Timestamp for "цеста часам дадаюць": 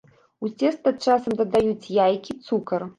0.59-1.91